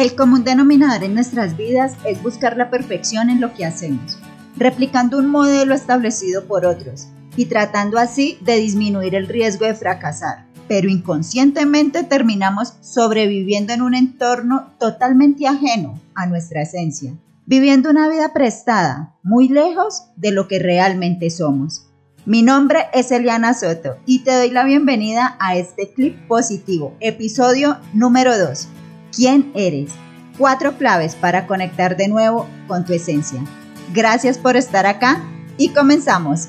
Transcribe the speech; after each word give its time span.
El 0.00 0.14
común 0.14 0.44
denominador 0.44 1.04
en 1.04 1.12
nuestras 1.12 1.58
vidas 1.58 1.92
es 2.06 2.22
buscar 2.22 2.56
la 2.56 2.70
perfección 2.70 3.28
en 3.28 3.38
lo 3.38 3.52
que 3.52 3.66
hacemos, 3.66 4.16
replicando 4.56 5.18
un 5.18 5.26
modelo 5.26 5.74
establecido 5.74 6.46
por 6.46 6.64
otros 6.64 7.08
y 7.36 7.44
tratando 7.44 7.98
así 7.98 8.38
de 8.40 8.56
disminuir 8.56 9.14
el 9.14 9.28
riesgo 9.28 9.66
de 9.66 9.74
fracasar. 9.74 10.46
Pero 10.68 10.88
inconscientemente 10.88 12.02
terminamos 12.02 12.72
sobreviviendo 12.80 13.74
en 13.74 13.82
un 13.82 13.94
entorno 13.94 14.70
totalmente 14.78 15.46
ajeno 15.46 16.00
a 16.14 16.24
nuestra 16.24 16.62
esencia, 16.62 17.12
viviendo 17.44 17.90
una 17.90 18.08
vida 18.08 18.32
prestada, 18.32 19.14
muy 19.22 19.48
lejos 19.48 20.04
de 20.16 20.32
lo 20.32 20.48
que 20.48 20.60
realmente 20.60 21.28
somos. 21.28 21.88
Mi 22.24 22.40
nombre 22.40 22.86
es 22.94 23.12
Eliana 23.12 23.52
Soto 23.52 23.98
y 24.06 24.20
te 24.20 24.34
doy 24.34 24.50
la 24.50 24.64
bienvenida 24.64 25.36
a 25.38 25.56
este 25.56 25.92
clip 25.92 26.26
positivo, 26.26 26.96
episodio 27.00 27.76
número 27.92 28.38
2 28.38 28.66
quién 29.14 29.50
eres. 29.54 29.90
Cuatro 30.38 30.76
claves 30.78 31.14
para 31.14 31.46
conectar 31.46 31.96
de 31.96 32.08
nuevo 32.08 32.48
con 32.66 32.84
tu 32.84 32.92
esencia. 32.92 33.42
Gracias 33.92 34.38
por 34.38 34.56
estar 34.56 34.86
acá 34.86 35.22
y 35.58 35.70
comenzamos. 35.70 36.48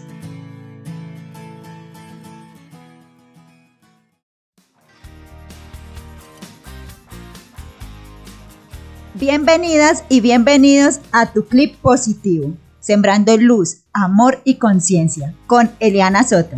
Bienvenidas 9.13 10.03
y 10.09 10.21
bienvenidos 10.21 10.99
a 11.11 11.31
tu 11.31 11.45
clip 11.45 11.75
positivo, 11.75 12.55
sembrando 12.79 13.37
luz, 13.37 13.81
amor 13.93 14.41
y 14.45 14.55
conciencia 14.55 15.35
con 15.45 15.69
Eliana 15.79 16.23
Soto. 16.23 16.55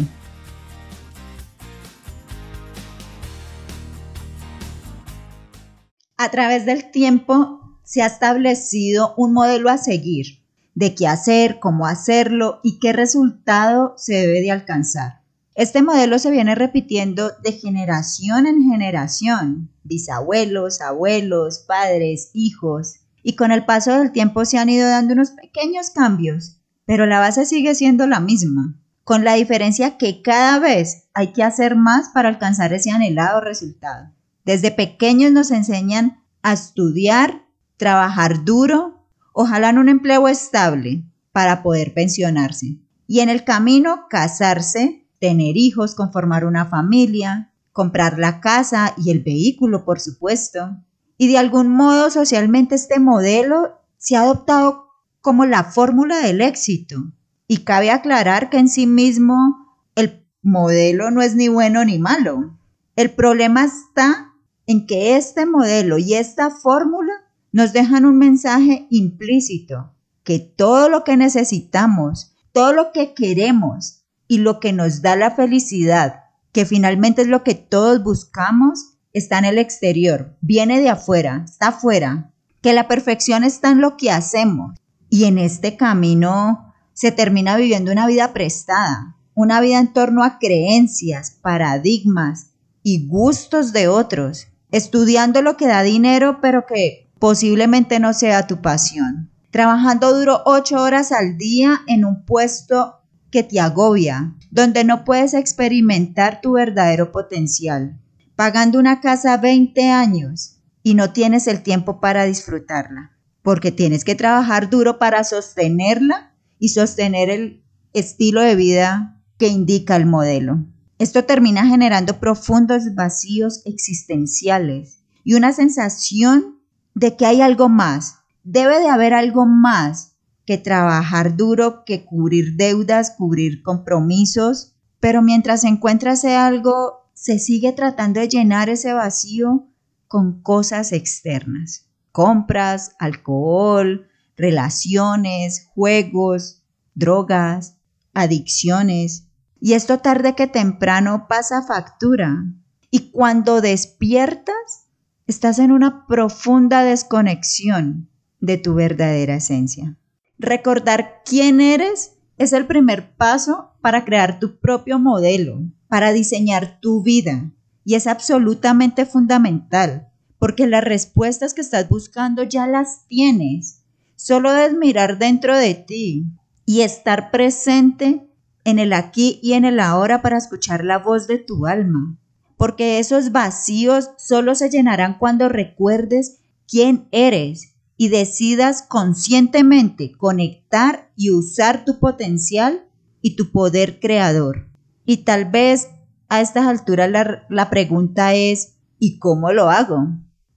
Través 6.34 6.66
del 6.66 6.90
tiempo 6.90 7.78
se 7.84 8.02
ha 8.02 8.08
establecido 8.08 9.14
un 9.18 9.34
modelo 9.34 9.70
a 9.70 9.78
seguir 9.78 10.42
de 10.74 10.96
qué 10.96 11.08
hacer, 11.08 11.60
cómo 11.60 11.86
hacerlo 11.86 12.60
y 12.64 12.80
qué 12.80 12.92
resultado 12.92 13.94
se 13.98 14.16
debe 14.16 14.42
de 14.42 14.50
alcanzar. 14.50 15.22
Este 15.54 15.84
modelo 15.84 16.18
se 16.18 16.32
viene 16.32 16.56
repitiendo 16.56 17.30
de 17.44 17.52
generación 17.52 18.48
en 18.48 18.68
generación, 18.68 19.70
bisabuelos, 19.84 20.82
abuelos, 20.82 21.66
padres, 21.68 22.32
hijos, 22.34 22.96
y 23.22 23.36
con 23.36 23.52
el 23.52 23.64
paso 23.64 23.92
del 24.00 24.12
tiempo 24.12 24.44
se 24.44 24.58
han 24.58 24.70
ido 24.70 24.90
dando 24.90 25.14
unos 25.14 25.30
pequeños 25.30 25.92
cambios, 25.92 26.58
pero 26.88 27.06
la 27.06 27.20
base 27.20 27.46
sigue 27.46 27.76
siendo 27.76 28.08
la 28.08 28.20
misma, 28.20 28.82
con 29.04 29.24
la 29.24 29.36
diferencia 29.36 30.00
que 30.00 30.24
cada 30.24 30.58
vez 30.58 31.04
hay 31.14 31.32
que 31.32 31.44
hacer 31.44 31.76
más 31.76 32.10
para 32.10 32.30
alcanzar 32.30 32.74
ese 32.74 32.90
anhelado 32.90 33.40
resultado. 33.40 34.10
Desde 34.46 34.72
pequeños 34.72 35.32
nos 35.32 35.52
enseñan 35.52 36.23
a 36.44 36.54
estudiar, 36.54 37.48
trabajar 37.78 38.44
duro, 38.46 39.08
ojalá 39.34 39.70
en 39.70 39.80
un 39.80 39.90
empleo 39.90 40.28
estable 40.28 41.04
para 41.32 41.64
poder 41.64 41.94
pensionarse. 41.94 42.78
Y 43.08 43.22
en 43.22 43.30
el 43.30 43.44
camino 43.44 44.06
casarse, 44.10 45.08
tener 45.20 45.58
hijos, 45.58 45.96
conformar 45.96 46.46
una 46.46 46.66
familia, 46.66 47.52
comprar 47.72 48.20
la 48.20 48.40
casa 48.40 48.94
y 48.98 49.10
el 49.10 49.24
vehículo, 49.24 49.84
por 49.84 50.00
supuesto. 50.00 50.78
Y 51.18 51.28
de 51.28 51.38
algún 51.38 51.70
modo 51.70 52.10
socialmente 52.10 52.76
este 52.76 53.00
modelo 53.00 53.80
se 53.98 54.16
ha 54.16 54.22
adoptado 54.22 54.90
como 55.22 55.46
la 55.46 55.64
fórmula 55.64 56.20
del 56.20 56.42
éxito. 56.42 57.12
Y 57.48 57.60
cabe 57.60 57.92
aclarar 57.92 58.50
que 58.50 58.58
en 58.58 58.70
sí 58.70 58.86
mismo 58.88 59.78
el 59.96 60.26
modelo 60.42 61.12
no 61.12 61.22
es 61.22 61.36
ni 61.36 61.48
bueno 61.48 61.84
ni 61.86 62.00
malo. 62.00 62.58
El 62.96 63.12
problema 63.12 63.64
está 63.66 64.33
en 64.68 64.86
que 64.86 65.16
este 65.16 65.46
modelo 65.46 65.98
y 65.98 66.14
esta 66.14 66.50
fórmula 66.50 67.14
nos 67.52 67.74
dejan 67.74 68.06
un 68.06 68.18
mensaje 68.18 68.88
implícito, 68.90 69.94
que 70.24 70.40
todo 70.40 70.90
lo 70.90 71.04
que 71.04 71.18
necesitamos, 71.18 72.36
todo 72.52 72.74
lo 72.74 72.92
que 72.92 73.14
queremos 73.14 74.04
y 74.28 74.38
lo 74.38 74.60
que 74.60 74.74
nos 74.74 75.02
da 75.02 75.16
la 75.16 75.32
felicidad, 75.32 76.24
que 76.52 76.66
finalmente 76.66 77.24
es 77.24 77.28
lo 77.28 77.44
que 77.44 77.56
todos 77.56 78.04
buscamos, 78.04 78.98
está 79.12 79.38
en 79.40 79.46
el 79.46 79.58
exterior, 79.58 80.36
viene 80.42 80.82
de 80.82 80.90
afuera, 80.90 81.44
está 81.46 81.70
afuera, 81.70 82.32
que 82.62 82.74
la 82.74 82.88
perfección 82.88 83.44
está 83.44 83.72
en 83.72 83.82
lo 83.82 83.98
que 83.98 84.10
hacemos. 84.10 84.76
Y 85.10 85.26
en 85.26 85.38
este 85.38 85.78
camino 85.78 86.74
se 86.94 87.12
termina 87.12 87.58
viviendo 87.58 87.92
una 87.92 88.08
vida 88.08 88.34
prestada, 88.34 89.18
una 89.36 89.62
vida 89.62 89.80
en 89.80 89.94
torno 89.94 90.24
a 90.24 90.40
creencias, 90.40 91.32
paradigmas 91.42 92.52
y 92.82 93.08
gustos 93.08 93.74
de 93.74 93.88
otros 93.88 94.48
estudiando 94.74 95.44
lo 95.44 95.56
que 95.56 95.68
da 95.68 95.84
dinero, 95.84 96.40
pero 96.42 96.66
que 96.66 97.12
posiblemente 97.20 98.00
no 98.00 98.12
sea 98.12 98.48
tu 98.48 98.60
pasión. 98.60 99.30
Trabajando 99.52 100.18
duro 100.18 100.42
ocho 100.46 100.82
horas 100.82 101.12
al 101.12 101.38
día 101.38 101.82
en 101.88 102.06
un 102.06 102.26
puesto 102.26 102.96
que 103.30 103.44
te 103.44 103.60
agobia, 103.60 104.34
donde 104.50 104.84
no 104.84 105.06
puedes 105.06 105.36
experimentar 105.36 106.42
tu 106.42 106.54
verdadero 106.54 107.12
potencial. 107.12 108.00
Pagando 108.36 108.80
una 108.80 109.00
casa 109.00 109.38
20 109.38 109.92
años 109.92 110.58
y 110.82 110.96
no 110.96 111.14
tienes 111.14 111.46
el 111.46 111.62
tiempo 111.62 112.00
para 112.00 112.26
disfrutarla, 112.26 113.12
porque 113.44 113.72
tienes 113.72 114.04
que 114.04 114.16
trabajar 114.16 114.72
duro 114.72 114.98
para 114.98 115.24
sostenerla 115.24 116.34
y 116.58 116.70
sostener 116.70 117.30
el 117.30 117.64
estilo 117.94 118.42
de 118.42 118.56
vida 118.56 119.22
que 119.38 119.50
indica 119.50 119.96
el 119.96 120.08
modelo. 120.08 120.66
Esto 121.04 121.26
termina 121.26 121.68
generando 121.68 122.18
profundos 122.22 122.96
vacíos 122.96 123.62
existenciales 123.66 125.04
y 125.26 125.34
una 125.34 125.52
sensación 125.52 126.62
de 126.96 127.18
que 127.18 127.26
hay 127.26 127.42
algo 127.42 127.68
más. 127.68 128.20
Debe 128.46 128.80
de 128.80 128.88
haber 128.88 129.14
algo 129.14 129.46
más 129.46 130.16
que 130.46 130.58
trabajar 130.58 131.36
duro, 131.36 131.84
que 131.84 132.06
cubrir 132.06 132.56
deudas, 132.56 133.12
cubrir 133.18 133.64
compromisos, 133.64 134.78
pero 135.02 135.22
mientras 135.22 135.60
se 135.60 135.68
encuentra 135.68 136.14
ese 136.14 136.38
algo, 136.38 137.10
se 137.14 137.38
sigue 137.38 137.74
tratando 137.74 138.22
de 138.22 138.30
llenar 138.30 138.70
ese 138.70 138.94
vacío 138.94 139.68
con 140.08 140.42
cosas 140.42 140.94
externas. 140.94 141.90
Compras, 142.14 142.96
alcohol, 142.98 144.08
relaciones, 144.38 145.68
juegos, 145.76 146.64
drogas, 146.96 147.76
adicciones, 148.14 149.28
y 149.66 149.76
esto 149.76 150.00
tarde 150.00 150.36
que 150.36 150.46
temprano 150.46 151.28
pasa 151.30 151.62
factura. 151.62 152.44
Y 152.92 153.12
cuando 153.12 153.62
despiertas, 153.62 154.90
estás 155.26 155.58
en 155.58 155.72
una 155.72 156.06
profunda 156.06 156.84
desconexión 156.84 158.10
de 158.42 158.58
tu 158.58 158.74
verdadera 158.74 159.36
esencia. 159.36 159.98
Recordar 160.38 161.22
quién 161.24 161.62
eres 161.62 162.18
es 162.38 162.52
el 162.52 162.68
primer 162.68 163.16
paso 163.16 163.72
para 163.80 164.04
crear 164.04 164.38
tu 164.38 164.60
propio 164.60 165.00
modelo, 165.00 165.62
para 165.88 166.12
diseñar 166.12 166.82
tu 166.82 167.02
vida. 167.02 167.50
Y 167.86 167.96
es 167.96 168.06
absolutamente 168.06 169.06
fundamental, 169.06 170.10
porque 170.40 170.68
las 170.68 170.84
respuestas 170.84 171.54
que 171.54 171.62
estás 171.62 171.88
buscando 171.88 172.44
ya 172.44 172.68
las 172.68 173.08
tienes. 173.08 173.86
Solo 174.18 174.52
debes 174.52 174.76
mirar 174.78 175.20
dentro 175.20 175.56
de 175.56 175.74
ti 175.74 176.26
y 176.66 176.82
estar 176.82 177.32
presente 177.32 178.28
en 178.66 178.80
el 178.80 178.94
aquí 178.94 179.40
y 179.42 179.54
en 179.54 179.66
el 179.66 179.80
ahora 179.80 180.22
para 180.22 180.38
escuchar 180.38 180.84
la 180.84 181.00
voz 181.00 181.28
de 181.28 181.38
tu 181.38 181.66
alma, 181.66 182.18
porque 182.58 183.00
esos 183.00 183.32
vacíos 183.32 184.10
solo 184.18 184.56
se 184.56 184.70
llenarán 184.70 185.18
cuando 185.18 185.50
recuerdes 185.50 186.40
quién 186.68 187.08
eres 187.12 187.74
y 187.98 188.10
decidas 188.10 188.82
conscientemente 188.82 190.14
conectar 190.14 191.12
y 191.16 191.32
usar 191.32 191.86
tu 191.86 192.00
potencial 192.00 192.86
y 193.22 193.36
tu 193.36 193.52
poder 193.52 194.00
creador. 194.00 194.68
Y 195.06 195.18
tal 195.18 195.46
vez 195.46 195.90
a 196.30 196.42
estas 196.42 196.66
alturas 196.66 197.10
la, 197.10 197.46
la 197.50 197.70
pregunta 197.70 198.34
es, 198.34 198.76
¿y 198.98 199.20
cómo 199.20 199.52
lo 199.52 199.70
hago? 199.70 200.08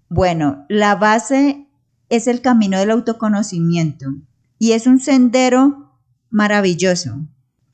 Bueno, 0.09 0.65
la 0.69 0.95
base 0.95 1.67
es 2.09 2.29
el 2.29 2.41
camino 2.41 2.79
del 2.79 2.93
autoconocimiento 2.93 4.07
y 4.59 4.73
es 4.73 4.87
un 4.87 5.01
sendero 5.01 5.93
maravilloso 6.31 7.27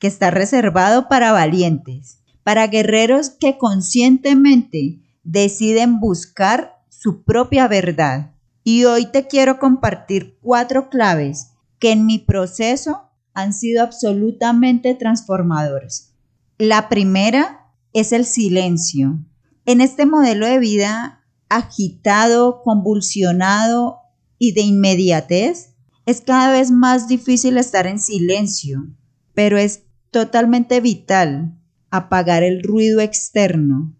que 0.03 0.07
está 0.07 0.31
reservado 0.31 1.07
para 1.07 1.31
valientes, 1.31 2.19
para 2.43 2.67
guerreros 2.67 3.29
que 3.29 3.57
conscientemente 3.57 4.99
deciden 5.23 6.01
buscar 6.01 6.73
su 6.89 7.23
propia 7.23 7.69
verdad. 7.69 8.33
Y 8.65 8.83
hoy 8.83 9.05
te 9.05 9.27
quiero 9.27 9.59
compartir 9.59 10.37
cuatro 10.41 10.89
claves 10.89 11.51
que 11.79 11.93
en 11.93 12.05
mi 12.05 12.19
proceso 12.19 13.11
han 13.33 13.53
sido 13.53 13.81
absolutamente 13.81 14.93
transformadores. 14.93 16.11
La 16.57 16.89
primera 16.89 17.71
es 17.93 18.11
el 18.11 18.25
silencio. 18.25 19.25
En 19.65 19.79
este 19.79 20.05
modelo 20.05 20.45
de 20.45 20.59
vida 20.59 21.23
agitado, 21.47 22.61
convulsionado 22.61 23.99
y 24.37 24.51
de 24.51 24.63
inmediatez, 24.63 25.75
es 26.05 26.19
cada 26.19 26.51
vez 26.51 26.71
más 26.71 27.07
difícil 27.07 27.57
estar 27.57 27.87
en 27.87 27.99
silencio, 27.99 28.85
pero 29.33 29.57
es 29.57 29.83
totalmente 30.13 30.79
vital 30.79 31.59
apagar 31.89 32.43
el 32.43 32.63
ruido 32.63 33.01
externo. 33.01 33.93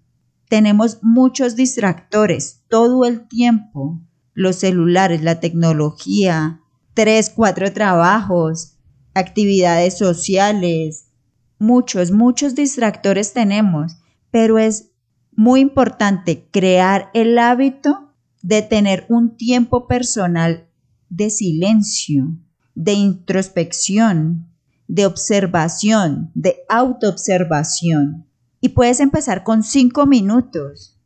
Tenemos 0.48 1.00
muchos 1.02 1.58
distractores 1.58 2.64
todo 2.70 3.04
el 3.04 3.28
tiempo 3.28 4.02
los 4.34 4.58
celulares, 4.58 5.22
la 5.22 5.40
tecnología, 5.40 6.62
tres, 6.94 7.30
cuatro 7.30 7.72
trabajos, 7.72 8.78
actividades 9.14 9.98
sociales, 9.98 11.12
muchos, 11.60 12.12
muchos 12.12 12.56
distractores 12.56 13.34
tenemos, 13.34 13.98
pero 14.32 14.58
es 14.58 14.92
muy 15.32 15.62
importante 15.62 16.48
crear 16.52 17.10
el 17.14 17.38
hábito 17.38 18.14
de 18.42 18.62
tener 18.62 19.06
un 19.10 19.38
tiempo 19.38 19.88
personal 19.88 20.68
de 21.10 21.30
silencio, 21.30 22.38
de 22.76 22.94
introspección, 22.94 24.53
de 24.88 25.06
observación, 25.06 26.32
de 26.34 26.58
autoobservación. 26.70 28.28
Y 28.62 28.70
puedes 28.70 29.00
empezar 29.00 29.44
con 29.44 29.64
cinco 29.64 30.06
minutos, 30.06 30.98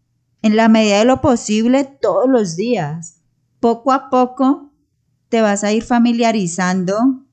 en 0.41 0.55
la 0.55 0.69
medida 0.69 0.99
de 0.99 1.05
lo 1.05 1.21
posible 1.21 1.83
todos 2.01 2.29
los 2.29 2.55
días. 2.55 3.21
Poco 3.59 3.91
a 3.91 4.09
poco 4.09 4.71
te 5.29 5.41
vas 5.41 5.63
a 5.63 5.73
ir 5.73 5.83
familiarizando 5.83 7.25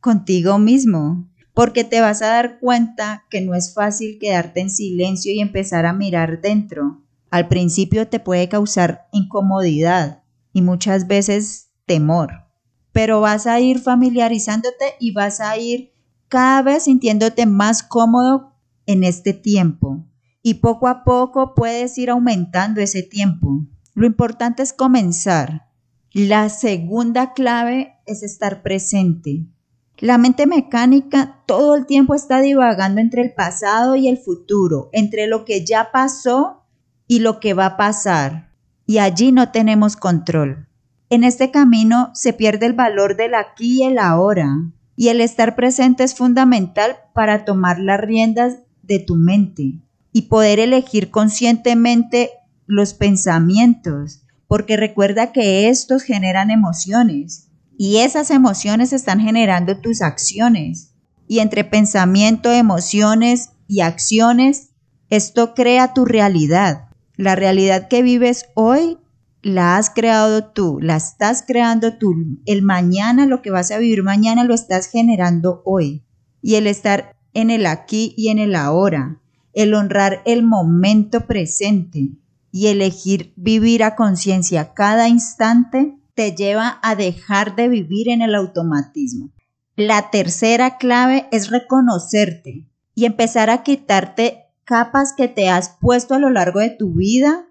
contigo 0.00 0.58
mismo, 0.58 1.28
porque 1.54 1.84
te 1.84 2.00
vas 2.00 2.22
a 2.22 2.28
dar 2.28 2.60
cuenta 2.60 3.24
que 3.30 3.40
no 3.40 3.54
es 3.54 3.74
fácil 3.74 4.18
quedarte 4.20 4.60
en 4.60 4.70
silencio 4.70 5.32
y 5.32 5.40
empezar 5.40 5.86
a 5.86 5.92
mirar 5.92 6.40
dentro. 6.40 7.02
Al 7.30 7.48
principio 7.48 8.08
te 8.08 8.20
puede 8.20 8.48
causar 8.48 9.08
incomodidad 9.12 10.22
y 10.52 10.62
muchas 10.62 11.06
veces 11.06 11.70
temor, 11.86 12.47
pero 12.92 13.20
vas 13.20 13.46
a 13.46 13.60
ir 13.60 13.78
familiarizándote 13.80 14.94
y 14.98 15.12
vas 15.12 15.40
a 15.40 15.56
ir 15.56 15.92
cada 16.28 16.62
vez 16.62 16.84
sintiéndote 16.84 17.46
más 17.46 17.82
cómodo 17.82 18.54
en 18.86 19.04
este 19.04 19.32
tiempo. 19.32 20.04
Y 20.42 20.54
poco 20.54 20.88
a 20.88 21.04
poco 21.04 21.54
puedes 21.54 21.98
ir 21.98 22.10
aumentando 22.10 22.80
ese 22.80 23.02
tiempo. 23.02 23.66
Lo 23.94 24.06
importante 24.06 24.62
es 24.62 24.72
comenzar. 24.72 25.68
La 26.12 26.48
segunda 26.48 27.32
clave 27.32 27.96
es 28.06 28.22
estar 28.22 28.62
presente. 28.62 29.46
La 29.98 30.16
mente 30.16 30.46
mecánica 30.46 31.42
todo 31.46 31.74
el 31.74 31.84
tiempo 31.84 32.14
está 32.14 32.40
divagando 32.40 33.00
entre 33.00 33.22
el 33.22 33.34
pasado 33.34 33.96
y 33.96 34.06
el 34.06 34.16
futuro, 34.16 34.90
entre 34.92 35.26
lo 35.26 35.44
que 35.44 35.64
ya 35.64 35.90
pasó 35.92 36.64
y 37.08 37.18
lo 37.18 37.40
que 37.40 37.52
va 37.52 37.66
a 37.66 37.76
pasar. 37.76 38.52
Y 38.86 38.98
allí 38.98 39.32
no 39.32 39.50
tenemos 39.50 39.96
control. 39.96 40.67
En 41.10 41.24
este 41.24 41.50
camino 41.50 42.10
se 42.14 42.32
pierde 42.32 42.66
el 42.66 42.74
valor 42.74 43.16
del 43.16 43.34
aquí 43.34 43.78
y 43.78 43.82
el 43.84 43.98
ahora. 43.98 44.48
Y 44.94 45.08
el 45.08 45.20
estar 45.20 45.54
presente 45.54 46.04
es 46.04 46.14
fundamental 46.14 46.96
para 47.14 47.44
tomar 47.44 47.78
las 47.78 48.00
riendas 48.00 48.58
de 48.82 48.98
tu 48.98 49.16
mente 49.16 49.80
y 50.12 50.22
poder 50.22 50.58
elegir 50.58 51.10
conscientemente 51.10 52.30
los 52.66 52.94
pensamientos, 52.94 54.24
porque 54.48 54.76
recuerda 54.76 55.32
que 55.32 55.68
estos 55.68 56.02
generan 56.02 56.50
emociones 56.50 57.48
y 57.78 57.98
esas 57.98 58.30
emociones 58.30 58.92
están 58.92 59.20
generando 59.20 59.78
tus 59.78 60.02
acciones. 60.02 60.94
Y 61.28 61.38
entre 61.38 61.64
pensamiento, 61.64 62.50
emociones 62.50 63.50
y 63.68 63.80
acciones, 63.80 64.70
esto 65.10 65.54
crea 65.54 65.94
tu 65.94 66.04
realidad. 66.04 66.88
La 67.16 67.36
realidad 67.36 67.88
que 67.88 68.02
vives 68.02 68.46
hoy 68.54 68.98
la 69.42 69.76
has 69.76 69.90
creado 69.90 70.44
tú, 70.44 70.78
la 70.80 70.96
estás 70.96 71.44
creando 71.46 71.96
tú. 71.96 72.14
El 72.44 72.62
mañana, 72.62 73.26
lo 73.26 73.42
que 73.42 73.50
vas 73.50 73.70
a 73.70 73.78
vivir 73.78 74.02
mañana, 74.02 74.44
lo 74.44 74.54
estás 74.54 74.88
generando 74.88 75.62
hoy. 75.64 76.04
Y 76.42 76.56
el 76.56 76.66
estar 76.66 77.16
en 77.34 77.50
el 77.50 77.66
aquí 77.66 78.14
y 78.16 78.28
en 78.28 78.38
el 78.38 78.54
ahora, 78.54 79.20
el 79.52 79.74
honrar 79.74 80.22
el 80.24 80.42
momento 80.42 81.26
presente 81.26 82.10
y 82.50 82.66
elegir 82.68 83.32
vivir 83.36 83.84
a 83.84 83.94
conciencia 83.94 84.72
cada 84.74 85.08
instante 85.08 85.98
te 86.14 86.32
lleva 86.32 86.80
a 86.82 86.94
dejar 86.96 87.54
de 87.54 87.68
vivir 87.68 88.08
en 88.08 88.22
el 88.22 88.34
automatismo. 88.34 89.30
La 89.76 90.10
tercera 90.10 90.78
clave 90.78 91.28
es 91.30 91.50
reconocerte 91.50 92.66
y 92.94 93.04
empezar 93.04 93.50
a 93.50 93.62
quitarte 93.62 94.46
capas 94.64 95.12
que 95.16 95.28
te 95.28 95.48
has 95.48 95.76
puesto 95.80 96.14
a 96.14 96.18
lo 96.18 96.30
largo 96.30 96.58
de 96.58 96.70
tu 96.70 96.94
vida 96.94 97.46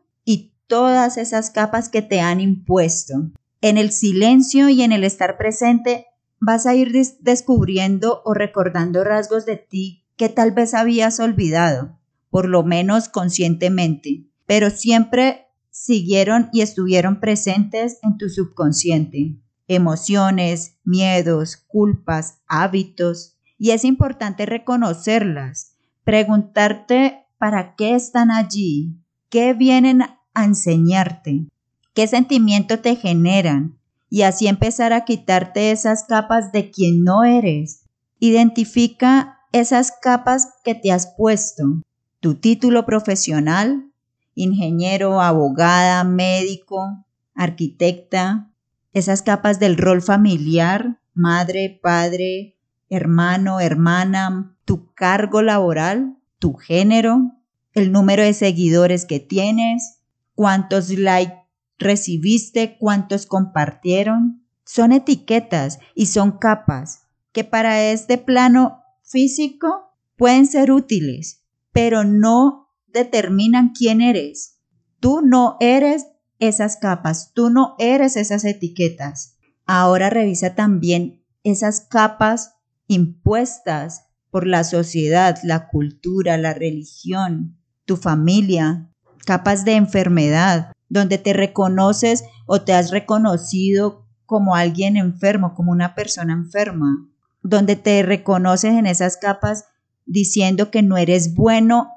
todas 0.67 1.17
esas 1.17 1.49
capas 1.49 1.89
que 1.89 2.01
te 2.01 2.19
han 2.21 2.39
impuesto. 2.41 3.31
En 3.61 3.77
el 3.77 3.91
silencio 3.91 4.69
y 4.69 4.83
en 4.83 4.91
el 4.91 5.03
estar 5.03 5.37
presente 5.37 6.07
vas 6.39 6.65
a 6.65 6.75
ir 6.75 6.91
descubriendo 7.19 8.21
o 8.23 8.33
recordando 8.33 9.03
rasgos 9.03 9.45
de 9.45 9.57
ti 9.57 10.05
que 10.15 10.29
tal 10.29 10.51
vez 10.51 10.73
habías 10.73 11.19
olvidado, 11.19 11.97
por 12.29 12.47
lo 12.47 12.63
menos 12.63 13.09
conscientemente, 13.09 14.25
pero 14.45 14.69
siempre 14.69 15.47
siguieron 15.69 16.49
y 16.51 16.61
estuvieron 16.61 17.19
presentes 17.19 17.99
en 18.01 18.17
tu 18.17 18.29
subconsciente. 18.29 19.35
Emociones, 19.67 20.77
miedos, 20.83 21.57
culpas, 21.57 22.39
hábitos. 22.47 23.37
Y 23.57 23.71
es 23.71 23.83
importante 23.83 24.45
reconocerlas, 24.45 25.75
preguntarte 26.03 27.25
para 27.37 27.75
qué 27.75 27.95
están 27.95 28.31
allí, 28.31 28.97
qué 29.29 29.53
vienen 29.53 30.01
a 30.38 30.45
enseñarte, 30.45 31.48
qué 31.95 32.06
sentimiento 32.06 32.80
te 32.80 32.95
generan 32.95 33.80
y 34.07 34.22
así 34.22 34.48
empezar 34.48 34.94
a 34.94 35.04
quitarte 35.04 35.72
esas 35.72 36.04
capas 36.04 36.51
de 36.51 36.69
quien 36.69 37.04
no 37.04 37.24
eres. 37.24 37.86
Identifica 38.19 39.39
esas 39.51 39.92
capas 39.92 40.50
que 40.63 40.75
te 40.75 40.92
has 40.92 41.07
puesto, 41.18 41.81
tu 42.19 42.36
título 42.36 42.86
profesional, 42.86 43.92
ingeniero, 44.36 45.22
abogada, 45.22 46.04
médico, 46.04 47.04
arquitecta, 47.34 48.51
esas 48.94 49.24
capas 49.24 49.60
del 49.60 49.75
rol 49.75 50.04
familiar, 50.04 51.00
madre, 51.16 51.80
padre, 51.81 52.57
hermano, 52.89 53.60
hermana, 53.60 54.56
tu 54.66 54.94
cargo 54.94 55.42
laboral, 55.42 56.16
tu 56.38 56.54
género, 56.54 57.31
el 57.74 57.92
número 57.92 58.22
de 58.22 58.34
seguidores 58.34 59.06
que 59.06 59.19
tienes, 59.19 59.96
cuántos 60.38 60.92
likes 60.92 61.34
recibiste, 61.80 62.78
cuántos 62.78 63.25
compartieron. 63.25 64.45
Son 64.66 64.92
etiquetas 64.92 65.80
y 65.95 66.06
son 66.06 66.38
capas 66.38 67.07
que 67.31 67.44
para 67.44 67.86
este 67.92 68.19
plano 68.19 68.84
físico 69.01 69.95
pueden 70.16 70.45
ser 70.45 70.72
útiles, 70.72 71.44
pero 71.72 72.04
no 72.04 72.69
determinan 72.86 73.74
quién 73.75 74.00
eres. 74.00 74.60
Tú 75.00 75.22
no 75.24 75.57
eres 75.60 76.06
esas 76.38 76.77
capas, 76.77 77.34
tú 77.34 77.50
no 77.50 77.74
eres 77.79 78.15
esas 78.15 78.46
etiquetas. 78.46 79.38
Ahora 79.65 80.12
revisa 80.12 80.53
también 80.53 81.24
esas 81.44 81.82
capas 81.82 82.53
impuestas 82.86 84.03
por 84.29 84.46
la 84.46 84.63
sociedad, 84.63 85.39
la 85.41 85.67
cultura, 85.67 86.38
la 86.38 86.53
religión, 86.53 87.58
tu 87.86 87.98
familia, 87.98 88.87
capas 89.27 89.65
de 89.65 89.74
enfermedad, 89.74 90.72
donde 90.88 91.17
te 91.17 91.34
reconoces 91.34 92.24
o 92.46 92.62
te 92.62 92.74
has 92.74 92.91
reconocido 92.91 94.07
como 94.25 94.55
alguien 94.55 94.96
enfermo, 94.96 95.53
como 95.53 95.74
una 95.74 95.96
persona 95.96 96.31
enferma, 96.31 97.05
donde 97.43 97.75
te 97.75 98.01
reconoces 98.03 98.74
en 98.74 98.86
esas 98.86 99.17
capas 99.17 99.65
diciendo 100.05 100.72
que 100.72 100.81
no 100.81 100.96
eres 100.96 101.36
bueno 101.36 101.89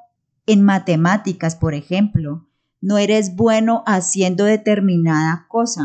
en 0.46 0.64
matemáticas, 0.64 1.54
por 1.54 1.74
ejemplo, 1.74 2.48
no 2.80 2.98
eres 2.98 3.36
bueno 3.36 3.84
haciendo 3.86 4.44
determinada 4.44 5.46
cosa. 5.48 5.84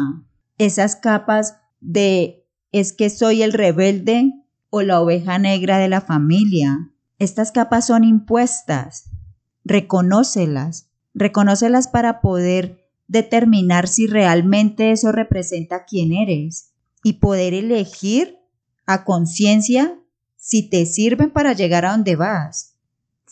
Esas 0.58 0.96
capas 0.96 1.58
de 1.80 2.48
es 2.72 2.92
que 2.92 3.12
soy 3.12 3.44
el 3.44 3.54
rebelde 3.54 4.34
o 4.72 4.82
la 4.82 5.00
oveja 5.00 5.38
negra 5.38 5.78
de 5.78 5.90
la 5.90 6.02
familia. 6.02 6.90
Estas 7.20 7.52
capas 7.52 7.86
son 7.86 8.04
impuestas. 8.04 9.12
Reconócelas. 9.64 10.85
Reconócelas 11.16 11.88
para 11.88 12.22
poder 12.22 12.86
determinar 13.08 13.88
si 13.88 14.06
realmente 14.06 14.92
eso 14.92 15.12
representa 15.12 15.86
quién 15.86 16.14
eres 16.14 16.74
y 17.04 17.14
poder 17.14 17.56
elegir 17.56 18.38
a 18.86 19.04
conciencia 19.04 20.00
si 20.36 20.70
te 20.70 20.86
sirven 20.86 21.32
para 21.32 21.54
llegar 21.54 21.86
a 21.86 21.92
donde 21.92 22.16
vas 22.16 22.76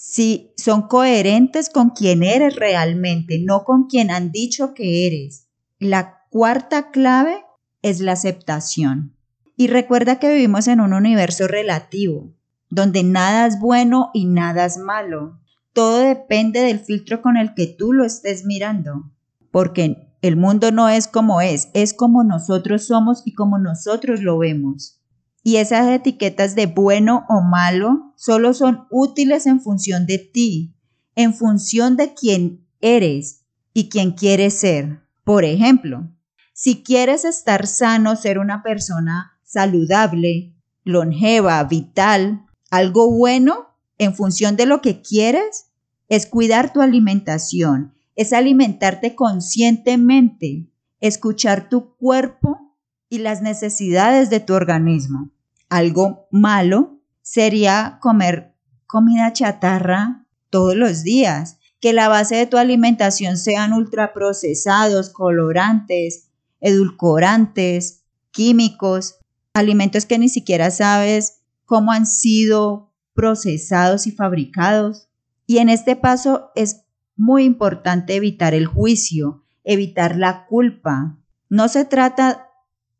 si 0.05 0.51
son 0.57 0.87
coherentes 0.89 1.69
con 1.69 1.91
quien 1.91 2.23
eres 2.23 2.57
realmente, 2.57 3.39
no 3.39 3.63
con 3.63 3.85
quien 3.85 4.11
han 4.11 4.31
dicho 4.31 4.73
que 4.73 5.07
eres. 5.07 5.47
La 5.79 6.25
cuarta 6.29 6.91
clave 6.91 7.37
es 7.81 8.01
la 8.01 8.11
aceptación. 8.11 9.15
Y 9.55 9.67
recuerda 9.67 10.19
que 10.19 10.29
vivimos 10.29 10.67
en 10.67 10.81
un 10.81 10.93
universo 10.93 11.47
relativo, 11.47 12.33
donde 12.69 13.03
nada 13.03 13.45
es 13.45 13.59
bueno 13.61 14.09
y 14.13 14.25
nada 14.25 14.65
es 14.65 14.77
malo. 14.77 15.39
Todo 15.73 15.99
depende 15.99 16.61
del 16.61 16.79
filtro 16.79 17.21
con 17.21 17.35
el 17.35 17.55
que 17.55 17.67
tú 17.67 17.93
lo 17.93 18.05
estés 18.05 18.45
mirando, 18.45 19.11
porque 19.51 20.13
el 20.21 20.37
mundo 20.37 20.71
no 20.71 20.87
es 20.87 21.07
como 21.07 21.41
es, 21.41 21.69
es 21.73 21.93
como 21.93 22.23
nosotros 22.23 22.85
somos 22.85 23.23
y 23.25 23.33
como 23.33 23.57
nosotros 23.57 24.21
lo 24.21 24.37
vemos. 24.37 25.01
Y 25.43 25.57
esas 25.57 25.87
etiquetas 25.87 26.55
de 26.55 26.67
bueno 26.67 27.25
o 27.27 27.41
malo 27.41 28.13
solo 28.15 28.53
son 28.53 28.87
útiles 28.89 29.47
en 29.47 29.59
función 29.59 30.05
de 30.05 30.19
ti, 30.19 30.75
en 31.15 31.33
función 31.33 31.97
de 31.97 32.13
quién 32.13 32.65
eres 32.79 33.43
y 33.73 33.89
quién 33.89 34.11
quieres 34.11 34.53
ser. 34.53 35.01
Por 35.23 35.43
ejemplo, 35.43 36.09
Si 36.55 36.83
quieres 36.83 37.25
estar 37.25 37.65
sano, 37.65 38.15
ser 38.15 38.37
una 38.37 38.61
persona 38.61 39.39
saludable, 39.43 40.53
longeva, 40.83 41.63
vital, 41.63 42.45
algo 42.69 43.11
bueno 43.11 43.72
en 44.03 44.15
función 44.15 44.55
de 44.55 44.65
lo 44.65 44.81
que 44.81 45.01
quieres, 45.01 45.67
es 46.09 46.27
cuidar 46.27 46.73
tu 46.73 46.81
alimentación, 46.81 47.93
es 48.15 48.33
alimentarte 48.33 49.15
conscientemente, 49.15 50.67
escuchar 50.99 51.69
tu 51.69 51.95
cuerpo 51.95 52.75
y 53.09 53.19
las 53.19 53.41
necesidades 53.41 54.29
de 54.29 54.39
tu 54.39 54.53
organismo. 54.53 55.31
Algo 55.69 56.27
malo 56.31 56.99
sería 57.21 57.97
comer 58.01 58.55
comida 58.85 59.33
chatarra 59.33 60.27
todos 60.49 60.75
los 60.75 61.03
días, 61.03 61.57
que 61.79 61.93
la 61.93 62.07
base 62.07 62.35
de 62.35 62.45
tu 62.45 62.57
alimentación 62.57 63.37
sean 63.37 63.73
ultraprocesados, 63.73 65.09
colorantes, 65.09 66.29
edulcorantes, 66.61 68.03
químicos, 68.31 69.15
alimentos 69.53 70.05
que 70.05 70.17
ni 70.17 70.29
siquiera 70.29 70.71
sabes 70.71 71.41
cómo 71.65 71.91
han 71.91 72.05
sido 72.05 72.92
procesados 73.13 74.07
y 74.07 74.11
fabricados. 74.11 75.07
Y 75.45 75.57
en 75.57 75.69
este 75.69 75.95
paso 75.95 76.51
es 76.55 76.83
muy 77.15 77.43
importante 77.43 78.15
evitar 78.15 78.53
el 78.53 78.65
juicio, 78.65 79.43
evitar 79.63 80.17
la 80.17 80.45
culpa. 80.47 81.17
No 81.49 81.67
se 81.67 81.85
trata 81.85 82.49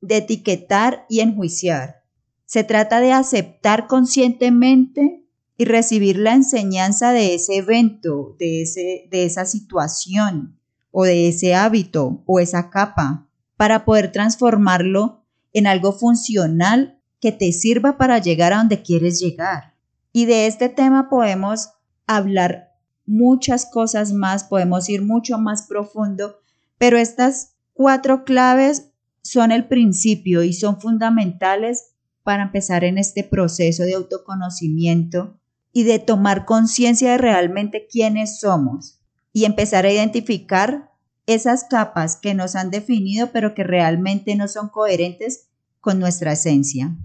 de 0.01 0.17
etiquetar 0.17 1.05
y 1.09 1.21
enjuiciar. 1.21 2.03
Se 2.45 2.63
trata 2.63 2.99
de 2.99 3.13
aceptar 3.13 3.87
conscientemente 3.87 5.25
y 5.57 5.65
recibir 5.65 6.17
la 6.17 6.33
enseñanza 6.33 7.11
de 7.11 7.35
ese 7.35 7.57
evento, 7.57 8.35
de, 8.39 8.63
ese, 8.63 9.07
de 9.09 9.25
esa 9.25 9.45
situación 9.45 10.59
o 10.91 11.03
de 11.03 11.29
ese 11.29 11.55
hábito 11.55 12.23
o 12.25 12.39
esa 12.39 12.69
capa 12.69 13.27
para 13.55 13.85
poder 13.85 14.11
transformarlo 14.11 15.23
en 15.53 15.67
algo 15.67 15.93
funcional 15.93 16.99
que 17.19 17.31
te 17.31 17.51
sirva 17.53 17.97
para 17.97 18.19
llegar 18.19 18.53
a 18.53 18.57
donde 18.57 18.81
quieres 18.81 19.19
llegar. 19.19 19.72
Y 20.13 20.25
de 20.25 20.47
este 20.47 20.69
tema 20.69 21.09
podemos 21.09 21.71
hablar 22.07 22.69
muchas 23.05 23.65
cosas 23.65 24.13
más, 24.13 24.43
podemos 24.43 24.87
ir 24.87 25.01
mucho 25.01 25.37
más 25.39 25.63
profundo, 25.63 26.39
pero 26.77 26.97
estas 26.97 27.55
cuatro 27.73 28.23
claves 28.23 28.91
son 29.23 29.51
el 29.51 29.67
principio 29.67 30.43
y 30.43 30.53
son 30.53 30.79
fundamentales 30.79 31.93
para 32.23 32.43
empezar 32.43 32.83
en 32.83 32.97
este 32.97 33.23
proceso 33.23 33.83
de 33.83 33.95
autoconocimiento 33.95 35.39
y 35.73 35.83
de 35.83 35.99
tomar 35.99 36.45
conciencia 36.45 37.11
de 37.11 37.17
realmente 37.17 37.87
quiénes 37.91 38.39
somos 38.39 38.99
y 39.33 39.45
empezar 39.45 39.85
a 39.85 39.91
identificar 39.91 40.91
esas 41.25 41.63
capas 41.63 42.17
que 42.17 42.33
nos 42.33 42.55
han 42.55 42.69
definido 42.69 43.31
pero 43.31 43.55
que 43.55 43.63
realmente 43.63 44.35
no 44.35 44.47
son 44.47 44.69
coherentes 44.69 45.47
con 45.81 45.99
nuestra 45.99 46.33
esencia. 46.33 46.95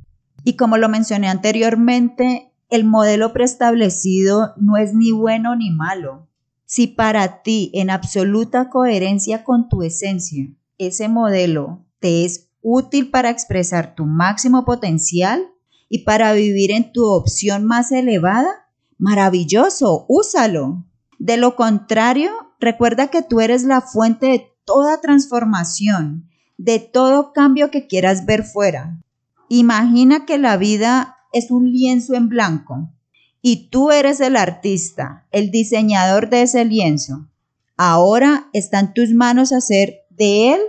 Y 0.45 0.55
como 0.55 0.77
lo 0.77 0.89
mencioné 0.89 1.29
anteriormente, 1.29 2.48
el 2.71 2.85
modelo 2.85 3.33
preestablecido 3.33 4.55
no 4.57 4.77
es 4.77 4.95
ni 4.95 5.13
bueno 5.13 5.57
ni 5.57 5.71
malo. 5.71 6.29
Si 6.67 6.87
para 6.87 7.43
ti, 7.43 7.71
en 7.73 7.89
absoluta 7.89 8.69
coherencia 8.69 9.43
con 9.43 9.69
tu 9.69 9.83
esencia, 9.83 10.49
ese 10.77 11.09
modelo 11.09 11.87
te 11.99 12.25
es 12.25 12.51
útil 12.61 13.11
para 13.11 13.31
expresar 13.31 13.95
tu 13.95 14.05
máximo 14.05 14.65
potencial 14.65 15.49
y 15.89 16.01
para 16.01 16.33
vivir 16.35 16.71
en 16.71 16.93
tu 16.93 17.07
opción 17.07 17.65
más 17.65 17.91
elevada, 17.91 18.69
maravilloso, 18.99 20.05
úsalo. 20.09 20.85
De 21.19 21.39
lo 21.39 21.57
contrario, 21.57 22.31
recuerda 22.61 23.09
que 23.09 23.23
tú 23.23 23.41
eres 23.41 23.65
la 23.65 23.81
fuente 23.81 24.27
de 24.27 24.53
toda 24.65 25.01
transformación, 25.01 26.29
de 26.59 26.79
todo 26.79 27.33
cambio 27.33 27.71
que 27.71 27.87
quieras 27.87 28.27
ver 28.27 28.45
fuera. 28.45 29.01
Imagina 29.49 30.27
que 30.27 30.37
la 30.37 30.59
vida 30.59 31.18
es 31.33 31.51
un 31.51 31.73
lienzo 31.73 32.15
en 32.15 32.29
blanco 32.29 32.91
y 33.41 33.69
tú 33.71 33.91
eres 33.91 34.21
el 34.21 34.37
artista, 34.37 35.27
el 35.31 35.51
diseñador 35.51 36.29
de 36.29 36.43
ese 36.43 36.65
lienzo. 36.65 37.29
Ahora 37.77 38.49
está 38.53 38.81
en 38.81 38.93
tus 38.93 39.11
manos 39.13 39.53
hacer 39.53 40.01
de 40.11 40.55
él 40.55 40.61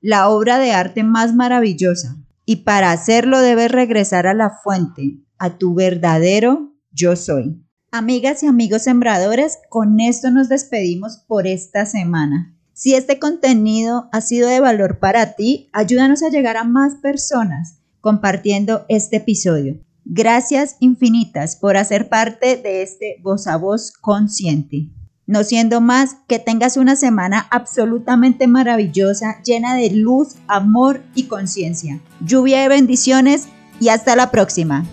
la 0.00 0.28
obra 0.28 0.58
de 0.58 0.72
arte 0.72 1.04
más 1.04 1.34
maravillosa. 1.34 2.16
Y 2.44 2.56
para 2.56 2.92
hacerlo 2.92 3.40
debes 3.40 3.70
regresar 3.70 4.26
a 4.26 4.34
la 4.34 4.50
fuente, 4.50 5.18
a 5.38 5.58
tu 5.58 5.74
verdadero 5.74 6.72
yo 6.90 7.14
soy. 7.14 7.62
Amigas 7.92 8.42
y 8.42 8.46
amigos 8.46 8.82
sembradores, 8.82 9.58
con 9.68 10.00
esto 10.00 10.30
nos 10.30 10.48
despedimos 10.48 11.18
por 11.26 11.46
esta 11.46 11.86
semana. 11.86 12.54
Si 12.72 12.94
este 12.94 13.18
contenido 13.18 14.08
ha 14.12 14.20
sido 14.20 14.48
de 14.48 14.60
valor 14.60 14.98
para 14.98 15.34
ti, 15.34 15.68
ayúdanos 15.72 16.22
a 16.22 16.28
llegar 16.28 16.56
a 16.56 16.64
más 16.64 16.96
personas 16.96 17.78
compartiendo 18.00 18.84
este 18.88 19.16
episodio. 19.16 19.80
Gracias 20.10 20.76
infinitas 20.80 21.56
por 21.56 21.76
hacer 21.76 22.08
parte 22.08 22.56
de 22.56 22.80
este 22.80 23.16
voz 23.22 23.46
a 23.46 23.58
voz 23.58 23.92
consciente. 23.92 24.88
No 25.26 25.44
siendo 25.44 25.82
más, 25.82 26.16
que 26.26 26.38
tengas 26.38 26.78
una 26.78 26.96
semana 26.96 27.46
absolutamente 27.50 28.46
maravillosa, 28.46 29.42
llena 29.42 29.74
de 29.74 29.90
luz, 29.90 30.36
amor 30.46 31.02
y 31.14 31.24
conciencia. 31.24 32.00
Lluvia 32.24 32.62
de 32.62 32.68
bendiciones 32.68 33.48
y 33.80 33.90
hasta 33.90 34.16
la 34.16 34.30
próxima. 34.30 34.86